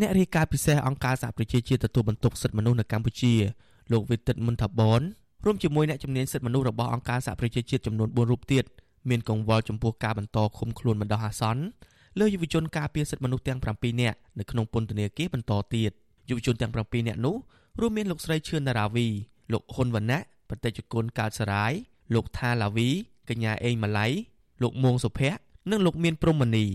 [0.00, 3.34] អ្នករាយការណ៍ពិសេសអង្គការសហប្រជាជាតិទទួលបន្ទុកសិទ្ធិមនុស្សនៅកម្ពុជា
[3.92, 5.00] លោកវិទិតមុនថាបន
[5.44, 8.64] រួមជាមួយអ្នកជំនាញសិទ្ធិមនុស្សរបស់អង្គការសហប្រជាជាតិចំនួន4រូបទៀត
[9.08, 11.62] មានកង្វល់ចំពោះការបន្តឃុំខ្លួនបណ្ដោះអាសន្ន
[12.18, 15.90] លើយុវជនការពារសិទ្ធិមនុស្សទាំង7នាក់នៅក្នុងពន្ធនាគារបន្តទៀត
[16.28, 17.36] យុវជនទាំង7នាក់នោះ
[17.80, 19.06] រួមមានលោកស្រីឈឿនតារាវី
[19.52, 21.72] លោកហ៊ុនវណ្ណៈបតិជគុណកើតសរាយ
[22.14, 22.88] លោកថាឡាវី
[23.28, 24.06] កញ្ញាអេងម៉ាឡៃ
[24.62, 25.40] លោកមួងសុភ័ក្រ
[25.70, 26.66] និងលោកមានព្រំមនី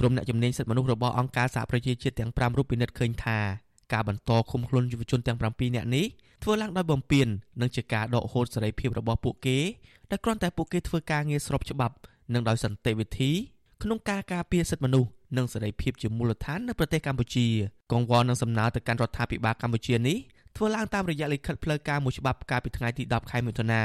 [0.00, 3.38] ក្រុមអ្នកជំនាញសិទ្ធិមនុស្សរបស់អង្គការសហប្រជាជាតិទាំង5រូបពិនិត្យឃើញថា
[3.92, 5.44] ការបន្តឃុំខ្លួនយុវជនទាំង7
[5.76, 6.06] នាក់នេះ
[6.42, 7.28] ធ្វើឡើងដោយបំពាន
[7.60, 9.58] និងជាការដកហូតសេរីភាពរបស់ពួកគេ
[10.10, 11.94] ដែលគ្រាន់តែពួកគេធ្វើការងារស្របច្បាប់
[12.34, 13.30] និងដោយសន្តិវិធី
[13.82, 17.46] ក្នុងការការពារសិទ្ធិមនុស្សនិងសេរីភាពជាមូលដ្ឋាននៅប្រទេសកម្ពុជា
[17.92, 20.18] កងវល់នឹងសំណើទៅកាន់រដ្ឋាភិបាលកម្ពុជានេះ
[20.56, 23.82] ធ្វើឡើងតាមរយៈលិខិតផ្លូវការមួយច្បាប់កាលពីថ្ងៃទី10ខែមិថុនា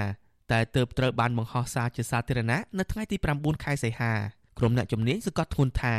[0.51, 4.13] តែទើបត្រូវបានបង្ហោះសារជាសាធារណៈនៅថ្ងៃទី9ខែសីហា
[4.57, 5.95] ក្រុមអ្នកជំនាញសង្កត់ធ្ងន់ថា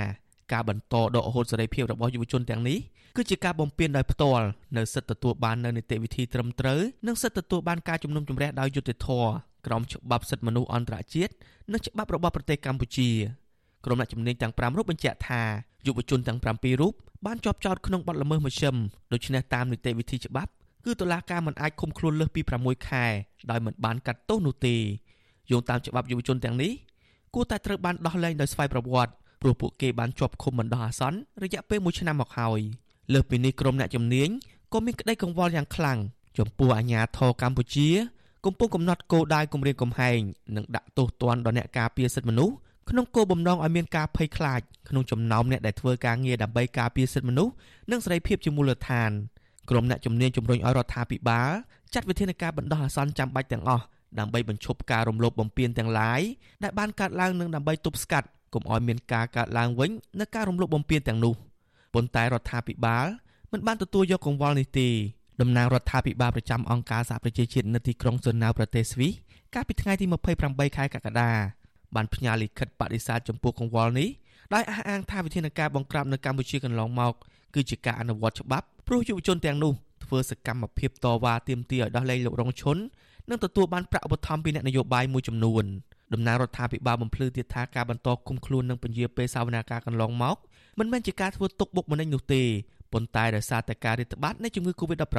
[0.52, 2.78] ការបន្តដកហូតសេរីភាពរបស់យុវជនទាំងនេះ
[3.16, 4.46] គឺជាការបំពានដោយផ្ទាល់
[4.76, 9.28] នៅសិទ្ធិទទួលបាននៅនីតិវិធីត្រឹមត្រូវនិងសិទ្ធិទទួលបានការជំនុំជម្រះដោយយុត្តិធម៌
[9.66, 11.32] ក្រោមច្បាប់សិទ្ធិមនុស្សអន្តរជាតិ
[11.72, 13.10] និងច្បាប់របស់ប្រទេសកម្ពុជា
[13.84, 15.42] ក្រុមអ្នកជំនាញទាំង5រូបបញ្ជាក់ថា
[15.86, 16.94] យុវជនទាំង7រូប
[17.26, 18.74] បានជាប់ចោទក្នុងបទល្មើសមធ្យម
[19.12, 20.50] ដូច្នេះតាមនីតិវិធីច្បាប់
[20.84, 23.04] គឺតុលាការមិនអាចឃុំខ្លួនលើសពី6ខែ
[23.50, 24.76] ដោយមិនបានកាត់ទោសនោះទេ
[25.50, 26.72] យោងតាមច្បាប់យុវជនទាំងនេះ
[27.34, 32.60] គួរតែត្រូវបានដោះលែងដោយស្វ័យប្រវត្តិព្រោះពួកគេបានជាប់ឃុំបណ្ដោះអាសន្នរយៈពេល1ឆ្នាំមកហើយ
[33.12, 34.28] លើសពីនេះក្រុមអ្នកជំនាញ
[34.72, 35.98] ក៏មានក្តីកង្វល់យ៉ាងខ្លាំង
[36.38, 37.88] ចំពោះអាញាធរកម្ពុជា
[38.44, 40.18] កំពុងកំណត់គោលដៅគម្រាមកំហែង
[40.56, 42.54] និងដាក់ទោសទណ្ឌដល់អ្នកការពារសិទ្ធិមនុស្ស
[42.90, 47.52] ក្នុងគោលបំណងឲ្យមានការភ័យខ្លាចក្នុងចំណោមអ្នកដែលធ្វើការងារដើម្បីការពារសិទ្ធិមនុស្ស
[47.90, 49.10] និងសេរីភាពជាមូលដ្ឋាន
[49.70, 51.50] ក្រុមអ្នកជំនាញជំរុញឲ្យរដ្ឋាភិបាល
[51.94, 53.84] ចាត់វិធានការបណ្ដោះអាសន្នចាំបាច់ទាំងអស់
[54.20, 56.20] ដើម្បីបញ្ឈប់ការរំលោភបំពានទាំងឡាយ
[56.64, 61.34] ដែលបានកើតឡើងនិងដើម្បីទប់ស្កាត់កុំឲ្យមានការកើតឡើងវិញនៃការរំលោភបំពានទាំងនោះ
[61.94, 63.06] ប៉ុន្តែរដ្ឋាភិបាល
[63.52, 64.88] មិនបានទទួលយកកង្វល់នេះទេ
[65.40, 69.12] តំណាងរដ្ឋាភិបាលប្រចាំអង្គការសហប្រជាជាតិនៅទីក្រុងស៊ើណាវប្រទេសស្វីស
[69.54, 70.06] កាលពីថ្ងៃទី
[70.40, 71.30] 28ខែកក្កដា
[71.94, 74.08] បានផ្ញើលិខិតបដិសេធចំពោះកង្វល់នេះ
[74.54, 77.12] ដោយអះអាងថាវិធានការបង្ក្រាបនៅកម្ពុជាកន្លងមក
[77.54, 79.72] គឺជាការអនុវត្តច្បាប់ព្រោះយុវជនទាំងនោះ
[80.04, 82.76] ធ្វើសកម្មភាពតវ៉ាទាមទារឲ្យដោះលែងលោករងឈុន
[83.30, 85.64] និងទទួលបានប្រាក់ឧបត្ថម្ភពីអ្នកនយោបាយមួយចំនួន
[86.12, 90.36] តំណាងរដ្ឋាភិបាលបំភ្លឺទៀតថាការបន្តគុំខ្លួននិងពន្យាពេលសាវនាការកន្លងមក
[90.78, 92.42] មិនមែនជាការធ្វើទុកបុកម្នេញនោះទេ
[92.92, 95.16] ប៉ុន្តែដោយសារតែការរាតត្បាតនៃជំងឺ Covid-19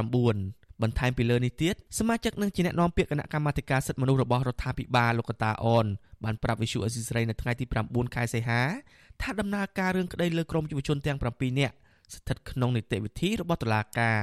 [0.82, 5.86] បន្ថែមពីលើនេះទៀតសមាជិកនិងជាអ្នកនាំពាក្យគណៈកម្មាធិការសិទ្ធិមនុស្សរបស់រដ្ឋាភិបាលលោកកតាអន
[6.24, 8.62] បានប្រាប់វិសុអេស៊ីស្រីនៅថ្ងៃទី9ខែសីហា
[9.22, 11.76] ថាដំណើរការរឿងក្តីលើក្រមយុវជនទាំង7នាក់
[12.14, 14.20] ស្ថិតក្នុងនីតិវិធីរបស់តុលាការ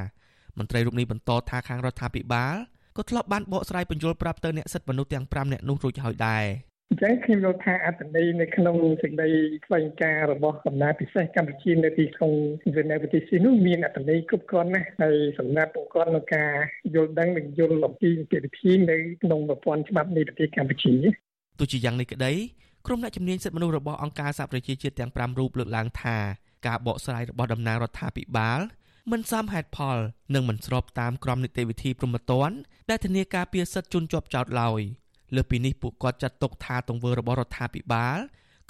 [0.58, 2.54] មន្ត្រីរូបនេះបន្តថាខាងរដ្ឋាភិបាល
[2.98, 6.44] ក៏ធ្លាប់បានបកស្រាយបញ្យលប្រាប់ទៅអ្នកសិទ្ធិមនុស្សទាំង5នាក់នោះរួចហើយដែរ
[6.90, 9.28] អញ្ចឹងខ្ញុំយល់ថាអត្តន័យនៅក្នុងសេចក្តី
[9.66, 12.32] ស្វែងការរបស់សំណាក់ពិសេសកម្ពុជានៅទីក្រុង
[12.74, 16.52] វៀតណាមប្រទេសស៊ីនោះមានអត្តន័យគ្រប់គ្រាន់ណាស់ហើយសំណាក់ពួកគាត់នៅការ
[16.94, 20.94] យល់ដឹងនិងយល់អំពីនីតិវិធីនៅក្នុងប្រព័ន្ធច្បាប់នៃប្រទេសកម្ពុជា
[21.58, 22.32] ទោះជាយ៉ាងនេះក្តី
[22.86, 26.16] ក្រុមអ្នកជំនាញសិទ្ធិមនុស្សរបស់អង្គការសហប្រជាជាតិទាំង5រូបលើកឡើងថា
[26.66, 28.60] ការបកស្រាយរបស់តំណាងរដ្ឋាភិបាល
[29.12, 29.98] មិនសមហេតុផល
[30.34, 32.56] និងមិនស្របតាមក្រមនីតិវិធីព្រហ្មទណ្ឌ
[32.90, 34.80] ដែលធានាការពារសិទ្ធិជនជាប់ចោតឡើយ
[35.34, 38.18] លើពីនេះពួកគាត់ចាត់ទុកថាទង្វើរបស់រដ្ឋាភិបាល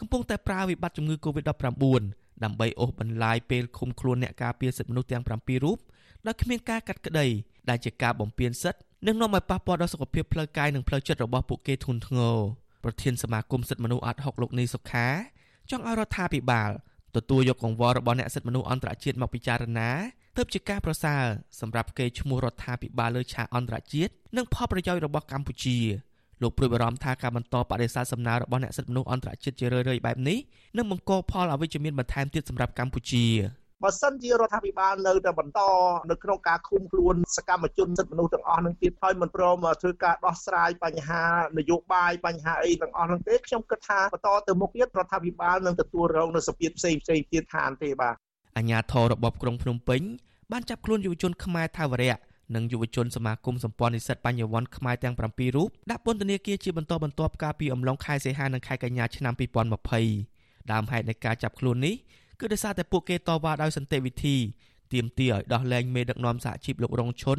[0.00, 2.02] កំពុងតែប្រើវិបត្តិជំងឺ Covid-19
[2.44, 5.78] ដើម្បីអូសបន្លាយពេលឃុំខ្លួនអ្នកការពារសិទ្ធិមនុស្សទាំង7រូប
[6.26, 7.26] ដោយគ្មានការកាត់ក្តី
[7.68, 12.36] ដែលជាការបំពានសិទ្ធិនិងនាំឲ្យប៉ះពាល់ដល់សុខភាពផ្លូវកាយនិងផ្លូវចិត្តរបស់ពួកគេធ្ងន់ធ្ងរ
[12.84, 15.06] ប្រធានសមាគមសិទ្ធិមនុស្សអាត់ហុកលោកនីសុខា
[15.70, 16.70] ចង់ឲ្យរដ្ឋាភិបាល
[17.16, 19.90] ទទួលយកកង្វល់របស់អ្នកសិទ្ធិមនុស្សអន្តរជាតិមកពិចារណា
[20.38, 21.22] ទើបជាការប្រសើរ
[21.60, 25.78] សម្រាប់គេឈ្មោះរដ្ឋាភិបាលលើឆាកអន្តរជាតិនិងផលប្រយោជន៍របស់កម្ពុជា
[26.42, 30.38] លោកព្រួយបារម្ភថាការបន្តបដិសេធសំណើរបស់អ្នកសិទ្ធិមនុស្សអន្តរជាតិជារឿយៗបែបនេះ
[30.76, 33.26] នឹងបង្កផលអវិជ្ជមានបន្ថែមទៀតសម្រាប់កម្ពុជា
[33.84, 35.60] បើសិនជារដ្ឋាភិបាលនៅតែបន្ត
[36.10, 41.24] នៅក្នុងការឃុំខ្លួនសកម្មជនសិទ្ធិមនុស្សទាំងអស់នឹងទៀតហើយមិនព្រមធ្វើការដោះស្រាយបញ្ហា
[41.58, 48.16] នយោបាយបញ្ហាអីទាំងអស់នឹងទេខ្ញុំគិតថាបន្តទៅមុខទៀតរដ្ឋាភិបាលនឹងទទួលរងនូវសម្ពាធផ្សេងផ្សេងទៀតឋានទេបាទ
[48.56, 50.02] អាញាធររបបក្រុងភ្នំពេញ
[50.52, 52.16] បានចាប់ខ្លួនយុវជនខ្មែរថាវរៈ
[52.54, 59.34] និងយុវជនសមាគមសម្ព័ន្ធនិស្សិតបញ្ញវន្តខ្មែរទាំង7រូបដាក់ពន្ធនាគារជាបន្តបន្ទាប់កាលពីអំឡុងខែសីហានិងខែកញ្ញាឆ្នាំ
[60.02, 61.94] 2020ដើមហេតុនៃការចាប់ខ្លួននេះ
[62.40, 64.36] គឺដោយសារតែពួកគេតវ៉ាដោយសន្តិវិធី
[64.92, 67.38] ទាមទារឲ្យដោះលែងមេដឹកនាំសហជីពលោករងឈុន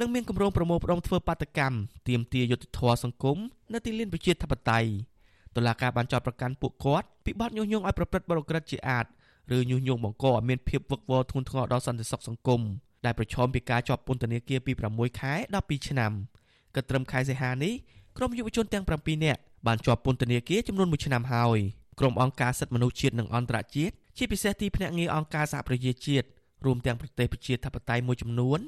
[0.00, 1.76] និងមានគម្រោងប្រមូលផ្ដុំធ្វើបាតកម្ម
[2.08, 3.38] ទាមទារយុត្តិធម៌សង្គម
[3.72, 4.90] នៅទីលានប្រជាធិបតេយ្យ
[5.56, 9.06] តុលាការបានចោទប្រកាន់ពួកគាត់ពីបទញុះញង់ឲ្យប្រព្រឹត្តបទឧក្រិដ្ឋជាអាត
[9.54, 12.60] ឬញុះញង់បង្កឲ្យមានភាពវឹកវរធ្ងន់ធ្ងរដល់សន្តិសុខសង្គម
[13.04, 16.12] ដែលប្រឈមពីការជាប់ពន្ធនាគារពី6ខែដល់2ឆ្នាំ
[16.74, 17.74] ក៏ត្រឹមខែសីហានេះ
[18.16, 21.58] ក្រុមយុវជនទាំង7នាក់បានជាប់ពន្ធនាគារចំនួន1ឆ្នាំហើយ
[22.00, 26.26] ក្រុមអង្គការសិទ្ធិមនុស្សជាតិនិងអន្តរជាតិជាពិសេសទីភ្នាក់ងារអង្គការសហប្រជាជាតិ
[26.64, 28.58] រួមទាំងប្រទេសប្រជាធិបតេយ្យមួយចំនួន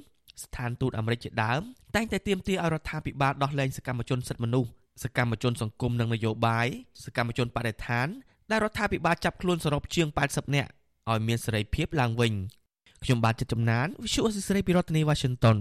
[0.43, 1.61] ស្ថានទូតអាមេរិកជាដើម
[1.95, 4.71] តែងតែទាមទារឲ្យរដ្ឋាភិបាលដោះលែងសកម្មជនសិទ្ធិមនុស្ស
[5.03, 6.67] សកម្មជនសង្គមនិងនយោបាយ
[7.05, 8.07] សកម្មជនបដិថាន
[8.51, 10.71] ដែលរដ្ឋាភិបាលចាប់ខ្លួនសរុបជាង80នាក់
[11.11, 12.33] ឲ្យមានសេរីភាពឡើងវិញ
[13.05, 15.57] ខ្ញុំបាទចិត្តចំណាន Visual Assisray ពីរដ្ឋធានី Washington